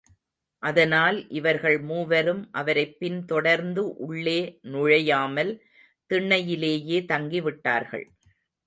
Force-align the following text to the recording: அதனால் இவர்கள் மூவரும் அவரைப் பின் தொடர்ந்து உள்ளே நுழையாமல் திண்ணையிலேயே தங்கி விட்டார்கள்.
அதனால் 0.63 1.29
இவர்கள் 1.29 1.79
மூவரும் 1.79 2.49
அவரைப் 2.51 2.99
பின் 2.99 3.25
தொடர்ந்து 3.25 3.97
உள்ளே 3.97 4.59
நுழையாமல் 4.63 5.61
திண்ணையிலேயே 6.13 7.05
தங்கி 7.05 7.41
விட்டார்கள். 7.41 8.07